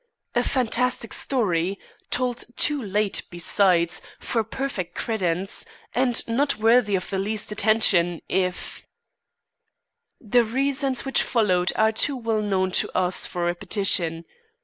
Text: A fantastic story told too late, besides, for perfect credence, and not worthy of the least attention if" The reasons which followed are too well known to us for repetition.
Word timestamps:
A 0.33 0.43
fantastic 0.43 1.13
story 1.13 1.79
told 2.09 2.45
too 2.57 2.81
late, 2.81 3.21
besides, 3.29 4.01
for 4.19 4.43
perfect 4.43 4.95
credence, 4.95 5.63
and 5.93 6.27
not 6.27 6.55
worthy 6.57 6.95
of 6.95 7.11
the 7.11 7.19
least 7.19 7.51
attention 7.51 8.19
if" 8.27 8.83
The 10.19 10.43
reasons 10.43 11.05
which 11.05 11.21
followed 11.21 11.71
are 11.75 11.91
too 11.91 12.17
well 12.17 12.41
known 12.41 12.71
to 12.71 12.89
us 12.97 13.27
for 13.27 13.45
repetition. 13.45 14.25